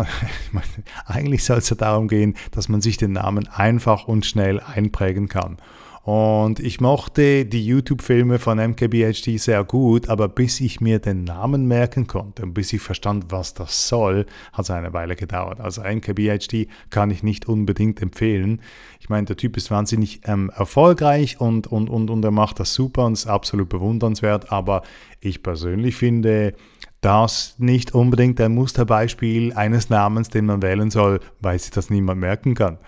eigentlich 1.08 1.44
soll 1.44 1.58
es 1.58 1.72
ja 1.72 1.76
darum 1.76 2.08
gehen, 2.08 2.36
dass 2.52 2.70
man 2.70 2.82
sich 2.82 2.98
den 2.98 3.14
Namen 3.14 3.48
einfach 3.48 4.08
und 4.08 4.28
schnell 4.28 4.60
einprägen 4.60 5.28
kann. 5.28 5.58
Und 6.04 6.60
ich 6.60 6.82
mochte 6.82 7.46
die 7.46 7.64
YouTube-Filme 7.64 8.40
von 8.40 8.58
MKBHD 8.58 9.40
sehr 9.40 9.64
gut, 9.64 10.10
aber 10.10 10.28
bis 10.30 10.60
ich 10.60 10.82
mir 10.82 10.98
den 10.98 11.26
Namen 11.26 11.68
merken 11.68 12.08
konnte 12.08 12.42
und 12.42 12.56
bis 12.56 12.74
ich 12.74 12.82
verstand, 12.82 13.26
was 13.30 13.54
das 13.54 13.88
soll, 13.88 14.26
hat 14.52 14.66
es 14.66 14.72
eine 14.72 14.94
Weile 14.94 15.16
gedauert. 15.16 15.60
Also 15.60 15.84
MKBHD 15.84 16.68
kann 16.90 17.12
ich 17.12 17.22
nicht 17.22 17.48
unbedingt 17.48 18.02
empfehlen. 18.02 18.62
Ich 19.00 19.10
meine, 19.10 19.28
der 19.28 19.38
Typ 19.38 19.58
ist 19.58 19.70
wahnsinnig 19.70 20.22
ähm, 20.26 20.52
erfolgreich 20.56 21.40
und, 21.40 21.68
und, 21.68 21.88
und, 21.88 22.10
und 22.10 22.26
er 22.26 22.32
macht 22.32 22.60
das 22.60 22.74
super 22.74 23.06
und 23.06 23.14
ist 23.14 23.28
absolut 23.28 23.70
bewundernswert, 23.70 24.52
aber 24.52 24.82
ich 25.20 25.44
persönlich 25.44 25.96
finde, 25.96 26.56
das 27.02 27.56
nicht 27.60 27.94
unbedingt 27.94 28.42
ein 28.42 28.54
Musterbeispiel 28.54 29.54
eines 29.54 29.90
Namens, 29.90 30.30
den 30.30 30.46
man 30.46 30.64
wählen 30.64 30.90
soll, 30.90 31.20
weil 31.42 31.60
sich 31.60 31.72
das 31.72 31.92
niemand 31.92 32.20
merken 32.22 32.56
kann. 32.56 32.80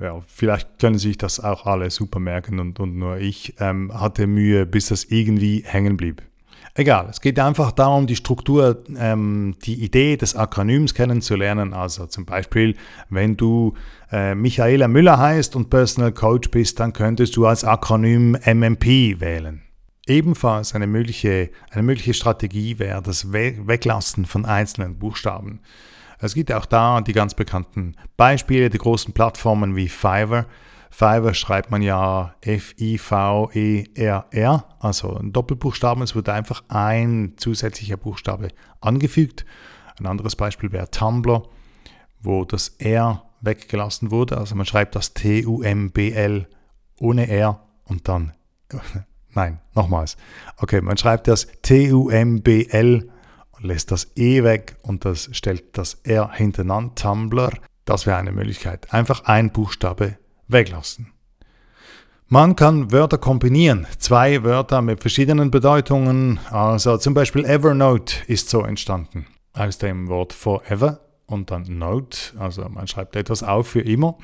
Ja, 0.00 0.20
vielleicht 0.26 0.78
können 0.78 0.98
sich 0.98 1.18
das 1.18 1.40
auch 1.40 1.66
alle 1.66 1.90
super 1.90 2.20
merken 2.20 2.58
und, 2.58 2.78
und 2.80 2.96
nur 2.96 3.16
ich 3.18 3.54
ähm, 3.60 3.92
hatte 3.92 4.26
Mühe, 4.26 4.66
bis 4.66 4.88
das 4.88 5.04
irgendwie 5.04 5.62
hängen 5.66 5.96
blieb. 5.96 6.22
Egal, 6.74 7.08
es 7.10 7.20
geht 7.20 7.38
einfach 7.38 7.72
darum, 7.72 8.06
die 8.06 8.14
Struktur, 8.14 8.84
ähm, 8.96 9.56
die 9.64 9.82
Idee 9.82 10.16
des 10.16 10.36
Akronyms 10.36 10.94
kennenzulernen. 10.94 11.74
Also 11.74 12.06
zum 12.06 12.26
Beispiel, 12.26 12.76
wenn 13.08 13.36
du 13.36 13.74
äh, 14.12 14.34
Michaela 14.34 14.86
Müller 14.86 15.18
heißt 15.18 15.56
und 15.56 15.68
Personal 15.68 16.12
Coach 16.12 16.50
bist, 16.50 16.78
dann 16.78 16.92
könntest 16.92 17.36
du 17.36 17.46
als 17.46 17.64
Akronym 17.64 18.36
MMP 18.44 19.20
wählen. 19.20 19.62
Ebenfalls 20.06 20.74
eine 20.74 20.86
mögliche, 20.86 21.50
eine 21.70 21.82
mögliche 21.82 22.14
Strategie 22.14 22.78
wäre 22.78 23.02
das 23.02 23.32
Weglassen 23.32 24.24
von 24.24 24.44
einzelnen 24.44 24.98
Buchstaben. 24.98 25.60
Es 26.20 26.34
gibt 26.34 26.52
auch 26.52 26.66
da 26.66 27.00
die 27.00 27.14
ganz 27.14 27.34
bekannten 27.34 27.96
Beispiele, 28.16 28.70
die 28.70 28.78
großen 28.78 29.12
Plattformen 29.14 29.74
wie 29.76 29.88
Fiverr. 29.88 30.46
Fiverr 30.90 31.34
schreibt 31.34 31.70
man 31.70 31.82
ja 31.82 32.34
F-I-V-E-R-R, 32.40 33.04
also 34.80 35.16
ein 35.16 35.32
Doppelbuchstaben. 35.32 36.02
Es 36.02 36.14
wird 36.14 36.28
einfach 36.28 36.62
ein 36.68 37.34
zusätzlicher 37.36 37.96
Buchstabe 37.96 38.48
angefügt. 38.80 39.46
Ein 39.98 40.06
anderes 40.06 40.36
Beispiel 40.36 40.72
wäre 40.72 40.90
Tumblr, 40.90 41.42
wo 42.20 42.44
das 42.44 42.68
R 42.78 43.22
weggelassen 43.40 44.10
wurde. 44.10 44.36
Also 44.36 44.54
man 44.56 44.66
schreibt 44.66 44.96
das 44.96 45.14
T-U-M-B-L 45.14 46.48
ohne 46.98 47.28
R 47.28 47.60
und 47.84 48.08
dann 48.08 48.34
Nein, 49.32 49.60
nochmals. 49.74 50.16
Okay, 50.56 50.80
man 50.80 50.96
schreibt 50.96 51.28
das 51.28 51.46
T-U-M-B-L 51.62 53.02
und 53.02 53.12
lässt 53.60 53.90
das 53.90 54.16
E 54.16 54.42
weg 54.42 54.76
und 54.82 55.04
das 55.04 55.28
stellt 55.32 55.76
das 55.76 55.94
R 56.04 56.30
hintereinander, 56.32 56.94
Tumblr. 56.94 57.52
Das 57.84 58.06
wäre 58.06 58.16
eine 58.16 58.32
Möglichkeit. 58.32 58.92
Einfach 58.92 59.24
ein 59.24 59.50
Buchstabe 59.50 60.16
weglassen. 60.48 61.12
Man 62.28 62.54
kann 62.54 62.92
Wörter 62.92 63.18
kombinieren, 63.18 63.88
zwei 63.98 64.44
Wörter 64.44 64.82
mit 64.82 65.00
verschiedenen 65.00 65.50
Bedeutungen. 65.50 66.38
Also 66.50 66.96
zum 66.96 67.12
Beispiel 67.12 67.44
Evernote 67.44 68.14
ist 68.28 68.48
so 68.50 68.62
entstanden. 68.62 69.26
Aus 69.52 69.78
dem 69.78 70.06
Wort 70.06 70.32
forever 70.32 71.00
und 71.26 71.50
dann 71.50 71.64
Note, 71.78 72.18
also 72.38 72.68
man 72.68 72.86
schreibt 72.86 73.16
etwas 73.16 73.42
auf 73.42 73.66
für 73.68 73.80
immer. 73.80 74.16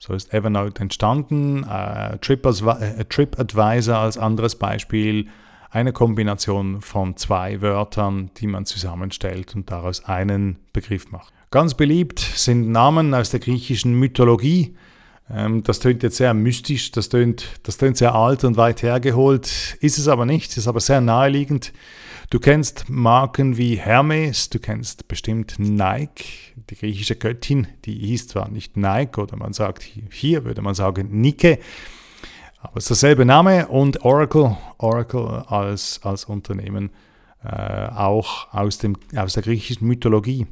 So 0.00 0.12
ist 0.12 0.34
Evernote 0.34 0.82
entstanden. 0.82 1.64
Äh, 1.64 2.18
TripAdvisor 2.18 3.94
äh, 3.94 3.98
als 3.98 4.18
anderes 4.18 4.56
Beispiel. 4.56 5.28
Eine 5.70 5.92
Kombination 5.92 6.80
von 6.80 7.16
zwei 7.16 7.60
Wörtern, 7.60 8.30
die 8.36 8.46
man 8.46 8.66
zusammenstellt 8.66 9.54
und 9.54 9.70
daraus 9.70 10.04
einen 10.04 10.58
Begriff 10.72 11.10
macht. 11.10 11.32
Ganz 11.50 11.74
beliebt 11.74 12.18
sind 12.18 12.70
Namen 12.70 13.14
aus 13.14 13.30
der 13.30 13.40
griechischen 13.40 13.94
Mythologie. 13.98 14.76
Ähm, 15.30 15.62
das 15.62 15.80
tönt 15.80 16.02
jetzt 16.02 16.16
sehr 16.16 16.34
mystisch, 16.34 16.92
das 16.92 17.08
tönt, 17.08 17.60
das 17.62 17.78
tönt 17.78 17.96
sehr 17.96 18.14
alt 18.14 18.44
und 18.44 18.56
weit 18.56 18.82
hergeholt, 18.82 19.76
ist 19.80 19.98
es 19.98 20.08
aber 20.08 20.26
nicht, 20.26 20.56
ist 20.56 20.68
aber 20.68 20.80
sehr 20.80 21.00
naheliegend. 21.00 21.72
Du 22.30 22.40
kennst 22.40 22.88
Marken 22.88 23.56
wie 23.56 23.76
Hermes, 23.76 24.50
du 24.50 24.58
kennst 24.58 25.06
bestimmt 25.06 25.54
Nike, 25.58 26.54
die 26.70 26.76
griechische 26.76 27.14
Göttin, 27.14 27.68
die 27.84 27.94
hieß 27.94 28.28
zwar 28.28 28.48
nicht 28.50 28.76
Nike 28.76 29.20
oder 29.20 29.36
man 29.36 29.52
sagt 29.52 29.88
hier 30.10 30.44
würde 30.44 30.60
man 30.60 30.74
sagen 30.74 31.20
Nike, 31.20 31.58
aber 32.66 32.78
es 32.78 32.84
ist 32.84 33.02
derselbe 33.02 33.24
Name 33.24 33.68
und 33.68 34.04
Oracle, 34.04 34.56
Oracle 34.78 35.44
als, 35.46 36.00
als 36.02 36.24
Unternehmen 36.24 36.90
äh, 37.44 37.88
auch 37.88 38.52
aus, 38.52 38.78
dem, 38.78 38.96
aus 39.14 39.34
der 39.34 39.44
griechischen 39.44 39.86
Mythologie. 39.86 40.46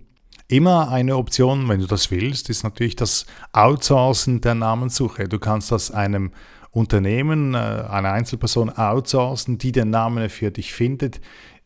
Immer 0.47 0.91
eine 0.91 1.17
Option, 1.17 1.69
wenn 1.69 1.81
du 1.81 1.87
das 1.87 2.11
willst, 2.11 2.51
ist 2.51 2.63
natürlich 2.63 2.97
das 2.97 3.27
Outsourcen 3.53 4.41
der 4.41 4.55
Namenssuche. 4.55 5.29
Du 5.29 5.39
kannst 5.39 5.73
das 5.73 5.91
einem 5.91 6.31
Unternehmen, 6.71 7.55
äh, 7.55 7.59
einer 7.59 8.13
Einzelperson 8.13 8.71
outsourcen, 8.71 9.59
die 9.59 9.73
den 9.73 9.91
Namen 9.91 10.29
für 10.29 10.51
dich 10.51 10.73
findet. 10.73 11.21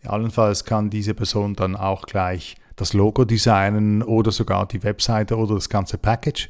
Allenfalls 0.05 0.65
kann 0.65 0.91
diese 0.91 1.13
Person 1.13 1.57
dann 1.57 1.77
auch 1.77 2.07
gleich 2.07 2.57
das 2.77 2.95
Logo 2.95 3.25
designen 3.25 4.03
oder 4.03 4.31
sogar 4.31 4.67
die 4.67 4.83
Webseite 4.83 5.37
oder 5.37 5.57
das 5.57 5.69
ganze 5.69 5.99
Package. 5.99 6.49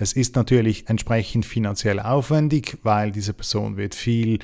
Es 0.00 0.14
ist 0.14 0.34
natürlich 0.34 0.88
entsprechend 0.88 1.44
finanziell 1.44 2.00
aufwendig, 2.00 2.78
weil 2.82 3.12
diese 3.12 3.34
Person 3.34 3.76
wird 3.76 3.94
viel 3.94 4.38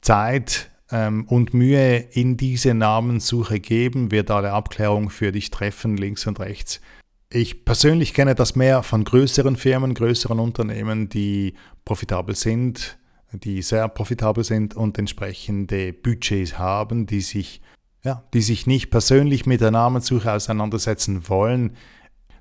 Zeit 0.00 0.70
ähm, 0.92 1.24
und 1.26 1.52
Mühe 1.52 1.96
in 2.12 2.36
diese 2.36 2.74
Namenssuche 2.74 3.58
geben, 3.58 4.12
wird 4.12 4.30
alle 4.30 4.52
Abklärungen 4.52 5.10
für 5.10 5.32
dich 5.32 5.50
treffen, 5.50 5.96
links 5.96 6.28
und 6.28 6.38
rechts. 6.38 6.80
Ich 7.28 7.64
persönlich 7.64 8.14
kenne 8.14 8.36
das 8.36 8.54
mehr 8.54 8.84
von 8.84 9.02
größeren 9.02 9.56
Firmen, 9.56 9.94
größeren 9.94 10.38
Unternehmen, 10.38 11.08
die 11.08 11.54
profitabel 11.84 12.36
sind, 12.36 12.96
die 13.32 13.62
sehr 13.62 13.88
profitabel 13.88 14.44
sind 14.44 14.76
und 14.76 14.96
entsprechende 14.96 15.92
Budgets 15.92 16.56
haben, 16.56 17.06
die 17.06 17.20
sich 17.20 17.60
ja, 18.04 18.22
die 18.32 18.42
sich 18.42 18.66
nicht 18.66 18.90
persönlich 18.90 19.44
mit 19.44 19.60
der 19.60 19.72
Namenssuche 19.72 20.32
auseinandersetzen 20.32 21.28
wollen. 21.28 21.76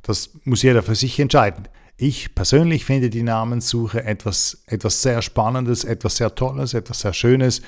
Das 0.03 0.37
muss 0.45 0.61
jeder 0.61 0.83
für 0.83 0.95
sich 0.95 1.19
entscheiden. 1.19 1.67
Ich 2.01 2.33
persönlich 2.33 2.85
finde 2.85 3.09
die 3.09 3.23
Namenssuche 3.23 4.05
etwas, 4.05 4.63
etwas 4.67 5.01
sehr 5.01 5.21
Spannendes, 5.21 5.83
etwas 5.83 6.15
sehr 6.15 6.33
Tolles, 6.33 6.73
etwas 6.73 7.01
sehr 7.01 7.11
Schönes, 7.11 7.59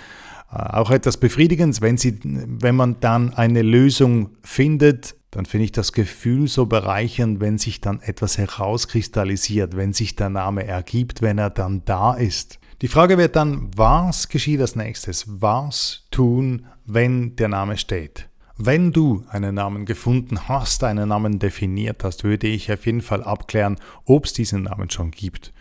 äh, 0.50 0.55
auch 0.55 0.89
etwas 0.89 1.17
Befriedigendes. 1.17 1.81
Wenn, 1.81 1.97
sie, 1.97 2.17
wenn 2.23 2.77
man 2.77 3.01
dann 3.01 3.33
eine 3.33 3.61
Lösung 3.61 4.29
findet, 4.41 5.15
dann 5.31 5.45
finde 5.45 5.65
ich 5.65 5.73
das 5.73 5.91
Gefühl 5.91 6.47
so 6.47 6.65
bereichernd, 6.65 7.41
wenn 7.41 7.57
sich 7.57 7.81
dann 7.81 8.00
etwas 8.00 8.38
herauskristallisiert, 8.38 9.75
wenn 9.75 9.91
sich 9.91 10.15
der 10.15 10.29
Name 10.29 10.65
ergibt, 10.65 11.21
wenn 11.21 11.38
er 11.38 11.50
dann 11.50 11.83
da 11.83 12.13
ist. 12.13 12.57
Die 12.81 12.88
Frage 12.88 13.17
wird 13.17 13.35
dann, 13.35 13.69
was 13.75 14.29
geschieht 14.29 14.61
als 14.61 14.77
nächstes? 14.77 15.25
Was 15.27 16.07
tun, 16.09 16.67
wenn 16.85 17.35
der 17.35 17.50
Name 17.50 17.75
steht? 17.75 18.29
Wenn 18.63 18.91
du 18.91 19.25
einen 19.30 19.56
Namen 19.56 19.86
gefunden 19.86 20.48
hast, 20.48 20.84
einen 20.84 21.10
Namen 21.10 21.39
definiert 21.39 22.03
hast, 22.03 22.24
würde 22.24 22.46
ich 22.46 22.72
auf 22.72 22.86
jeden 22.86 23.01
Fall 23.01 23.24
abklären, 23.24 23.77
ob 24.06 24.25
es 24.25 24.34
diesen 24.34 24.63
Namen 24.63 24.91
schon 24.91 25.10
gibt. 25.10 25.51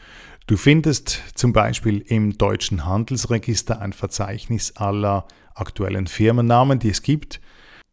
Du 0.47 0.59
findest 0.59 1.23
zum 1.35 1.55
Beispiel 1.55 1.99
im 1.99 2.37
deutschen 2.37 2.85
Handelsregister 2.85 3.81
ein 3.81 3.95
Verzeichnis 3.95 4.77
aller 4.77 5.27
aktuellen 5.55 6.09
Firmennamen, 6.09 6.79
die 6.79 6.91
es 6.91 7.01
gibt. 7.01 7.41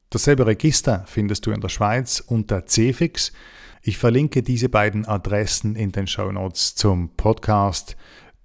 Dasselbe 0.10 0.46
Register 0.46 1.06
findest 1.08 1.46
du 1.46 1.52
in 1.52 1.62
der 1.62 1.70
Schweiz 1.70 2.20
unter 2.20 2.66
CFIX. 2.66 3.32
Ich 3.84 3.98
verlinke 3.98 4.44
diese 4.44 4.68
beiden 4.68 5.06
Adressen 5.06 5.76
in 5.76 5.94
den 5.94 6.08
Show 6.08 6.32
Notes 6.32 6.76
zum 6.76 7.16
Podcast 7.16 7.96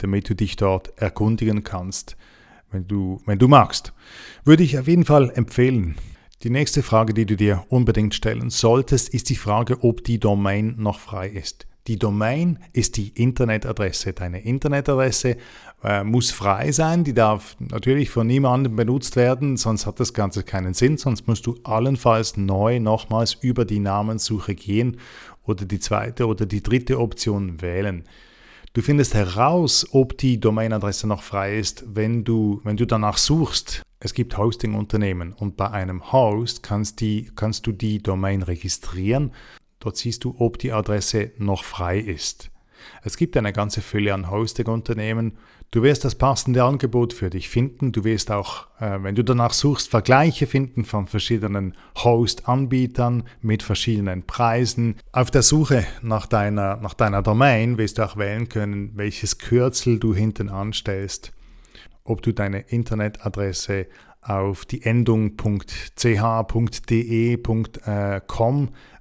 damit 0.03 0.29
du 0.29 0.35
dich 0.35 0.57
dort 0.57 0.99
erkundigen 0.99 1.65
kannst, 1.65 2.17
wenn 2.71 2.87
du, 2.87 3.21
wenn 3.27 3.39
du 3.39 3.49
magst. 3.49 3.93
Würde 4.45 4.63
ich 4.63 4.79
auf 4.79 4.89
jeden 4.89 5.05
Fall 5.05 5.31
empfehlen. 5.31 5.97
Die 6.43 6.51
nächste 6.51 6.83
Frage, 6.83 7.15
die 7.15 7.25
du 7.25 7.37
dir 7.37 7.65
unbedingt 7.69 8.17
stellen 8.17 8.51
solltest, 8.51 9.11
ist 9.11 9.31
die 9.31 9.37
Frage, 9.37 9.85
ob 9.85 10.03
die 10.03 10.19
Domain 10.19 10.75
noch 10.77 10.99
frei 10.99 11.29
ist. 11.29 11.69
Die 11.87 12.01
Domain 12.01 12.59
ist 12.73 12.97
die 12.97 13.11
Internetadresse. 13.11 14.13
Deine 14.13 14.41
Internetadresse 14.43 15.37
äh, 15.85 16.03
muss 16.03 16.33
frei 16.33 16.73
sein, 16.73 17.05
die 17.05 17.15
darf 17.15 17.57
natürlich 17.61 18.11
von 18.11 18.27
niemandem 18.27 18.75
benutzt 18.75 19.15
werden, 19.15 19.57
sonst 19.57 19.87
hat 19.87 20.01
das 20.01 20.15
Ganze 20.15 20.43
keinen 20.43 20.75
Sinn, 20.75 20.97
sonst 20.97 21.29
musst 21.29 21.47
du 21.47 21.61
allenfalls 21.63 22.37
neu 22.37 22.81
nochmals 22.81 23.35
über 23.35 23.65
die 23.65 23.79
Namenssuche 23.79 24.57
gehen 24.57 24.97
oder 25.45 25.65
die 25.65 25.79
zweite 25.79 26.27
oder 26.27 26.45
die 26.45 26.63
dritte 26.63 26.99
Option 26.99 27.63
wählen. 27.63 28.03
Du 28.73 28.83
findest 28.83 29.15
heraus, 29.15 29.87
ob 29.93 30.19
die 30.19 30.41
Domainadresse 30.41 31.07
noch 31.07 31.23
frei 31.23 31.59
ist, 31.59 31.85
wenn 31.87 32.25
du, 32.25 32.61
wenn 32.65 32.77
du 32.77 32.87
danach 32.87 33.19
suchst. 33.19 33.83
Es 34.05 34.15
gibt 34.15 34.37
Hosting-Unternehmen 34.37 35.33
und 35.33 35.57
bei 35.57 35.71
einem 35.71 36.11
Host 36.11 36.65
kannst, 36.65 37.01
die, 37.01 37.31
kannst 37.37 37.69
du 37.69 37.73
die 37.73 38.03
Domain 38.03 38.43
registrieren. 38.43 39.31
Dort 39.79 39.97
siehst 39.97 40.25
du, 40.25 40.35
ob 40.39 40.59
die 40.59 40.73
Adresse 40.73 41.31
noch 41.39 41.63
frei 41.63 42.01
ist. 42.01 42.51
Es 43.05 43.17
gibt 43.17 43.37
eine 43.37 43.53
ganze 43.53 43.81
Fülle 43.81 44.13
an 44.13 44.29
Hosting-Unternehmen. 44.29 45.39
Du 45.71 45.85
wirst 45.85 46.05
das 46.05 46.17
passende 46.17 46.65
Angebot 46.65 47.13
für 47.13 47.31
dich 47.31 47.49
finden. 47.49 47.93
Du 47.93 48.03
wirst 48.03 48.33
auch, 48.33 48.67
äh, 48.81 49.01
wenn 49.05 49.15
du 49.15 49.23
danach 49.23 49.53
suchst, 49.53 49.89
Vergleiche 49.89 50.49
finden 50.49 50.85
von 50.85 51.07
verschiedenen 51.07 51.77
Host-Anbietern 51.97 53.23
mit 53.41 53.63
verschiedenen 53.63 54.25
Preisen. 54.25 54.97
Auf 55.13 55.31
der 55.31 55.43
Suche 55.43 55.87
nach 56.03 56.27
deiner, 56.27 56.79
nach 56.79 56.95
deiner 56.95 57.23
Domain 57.23 57.79
wirst 57.79 57.99
du 57.99 58.03
auch 58.03 58.17
wählen 58.17 58.49
können, 58.49 58.91
welches 58.97 59.39
Kürzel 59.39 60.01
du 60.01 60.13
hinten 60.13 60.49
anstellst. 60.49 61.33
Ob 62.05 62.23
du 62.23 62.33
deine 62.33 62.61
Internetadresse 62.61 63.87
auf 64.21 64.65
die 64.65 64.83
Endung 64.83 65.37
.ch.de.com 65.37 66.19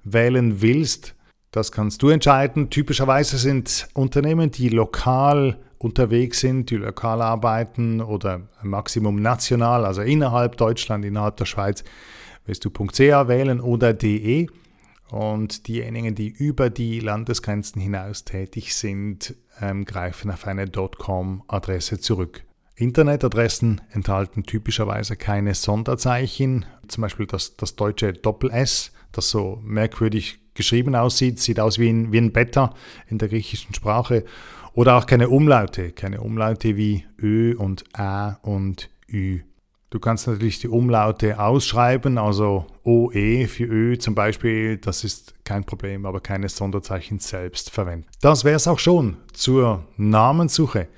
wählen 0.04 0.62
willst 0.62 1.14
das 1.52 1.70
kannst 1.70 2.02
du 2.02 2.08
entscheiden. 2.08 2.70
Typischerweise 2.70 3.36
sind 3.36 3.86
Unternehmen, 3.92 4.50
die 4.50 4.70
lokal 4.70 5.58
unterwegs 5.76 6.40
sind, 6.40 6.70
die 6.70 6.76
lokal 6.76 7.20
arbeiten 7.20 8.00
oder 8.00 8.48
Maximum 8.62 9.16
national, 9.16 9.84
also 9.84 10.00
innerhalb 10.00 10.56
Deutschland, 10.56 11.04
innerhalb 11.04 11.36
der 11.36 11.44
Schweiz, 11.44 11.84
wirst 12.46 12.64
du 12.64 12.70
.ca 12.70 13.28
wählen 13.28 13.60
oder 13.60 13.92
.de. 13.92 14.48
Und 15.10 15.68
diejenigen, 15.68 16.14
die 16.14 16.28
über 16.28 16.70
die 16.70 17.00
Landesgrenzen 17.00 17.82
hinaus 17.82 18.24
tätig 18.24 18.74
sind, 18.74 19.34
ähm, 19.60 19.84
greifen 19.84 20.30
auf 20.30 20.46
eine 20.46 20.66
.com-Adresse 20.66 22.00
zurück. 22.00 22.44
Internetadressen 22.76 23.80
enthalten 23.90 24.44
typischerweise 24.44 25.16
keine 25.16 25.54
Sonderzeichen, 25.54 26.64
zum 26.88 27.02
Beispiel 27.02 27.26
das, 27.26 27.56
das 27.56 27.76
deutsche 27.76 28.12
Doppel-S, 28.12 28.92
das 29.12 29.30
so 29.30 29.60
merkwürdig 29.62 30.40
geschrieben 30.54 30.94
aussieht, 30.94 31.38
sieht 31.38 31.60
aus 31.60 31.78
wie 31.78 31.88
ein, 31.88 32.12
wie 32.12 32.18
ein 32.18 32.32
Beta 32.32 32.74
in 33.08 33.18
der 33.18 33.28
griechischen 33.28 33.74
Sprache. 33.74 34.24
Oder 34.74 34.96
auch 34.96 35.06
keine 35.06 35.28
Umlaute, 35.28 35.92
keine 35.92 36.22
Umlaute 36.22 36.76
wie 36.76 37.04
Ö 37.20 37.54
und 37.56 37.84
Ä 37.96 38.36
und 38.42 38.88
Ü. 39.10 39.40
Du 39.90 40.00
kannst 40.00 40.26
natürlich 40.26 40.58
die 40.58 40.68
Umlaute 40.68 41.38
ausschreiben, 41.38 42.16
also 42.16 42.66
OE 42.82 43.46
für 43.46 43.64
Ö 43.64 43.98
zum 43.98 44.14
Beispiel, 44.14 44.78
das 44.78 45.04
ist 45.04 45.44
kein 45.44 45.64
Problem, 45.64 46.06
aber 46.06 46.20
keine 46.20 46.48
Sonderzeichen 46.48 47.18
selbst 47.18 47.68
verwenden. 47.68 48.06
Das 48.22 48.44
wäre 48.44 48.56
es 48.56 48.66
auch 48.66 48.78
schon 48.78 49.18
zur 49.34 49.84
Namenssuche. 49.98 50.88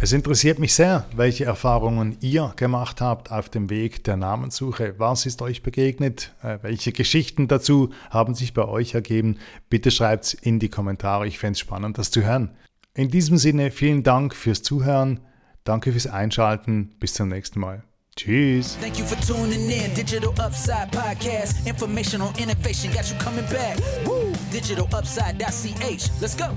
Es 0.00 0.12
interessiert 0.12 0.58
mich 0.58 0.74
sehr, 0.74 1.06
welche 1.14 1.44
Erfahrungen 1.44 2.18
ihr 2.20 2.52
gemacht 2.56 3.00
habt 3.00 3.30
auf 3.30 3.48
dem 3.48 3.70
Weg 3.70 4.04
der 4.04 4.16
Namenssuche. 4.16 4.94
Was 4.98 5.24
ist 5.24 5.40
euch 5.40 5.62
begegnet? 5.62 6.34
Äh, 6.42 6.58
welche 6.62 6.92
Geschichten 6.92 7.48
dazu 7.48 7.90
haben 8.10 8.34
sich 8.34 8.52
bei 8.52 8.66
euch 8.66 8.94
ergeben? 8.94 9.38
Bitte 9.70 9.90
schreibt 9.90 10.24
es 10.24 10.34
in 10.34 10.58
die 10.58 10.68
Kommentare. 10.68 11.26
Ich 11.26 11.38
fände 11.38 11.52
es 11.52 11.60
spannend, 11.60 11.96
das 11.96 12.10
zu 12.10 12.22
hören. 12.22 12.50
In 12.94 13.08
diesem 13.08 13.38
Sinne, 13.38 13.70
vielen 13.70 14.02
Dank 14.02 14.34
fürs 14.34 14.62
Zuhören. 14.62 15.20
Danke 15.64 15.92
fürs 15.92 16.06
Einschalten. 16.06 16.94
Bis 17.00 17.14
zum 17.14 17.28
nächsten 17.28 17.60
Mal. 17.60 17.82
Tschüss. 18.16 18.76
Thank 18.80 18.98
you 18.98 19.04
for 19.04 19.18
tuning 19.26 19.68
in. 19.68 19.92
Digital 19.94 20.30
Upside 20.38 20.90
Podcast. 20.92 21.66
Information 21.66 22.20
on 22.20 22.32
innovation 22.38 22.92
got 22.92 23.10
you 23.10 23.16
coming 23.18 23.46
back. 23.46 23.78
Woo! 24.04 24.32
DigitalUpside.ch. 24.52 26.10
Let's 26.20 26.36
go. 26.36 26.54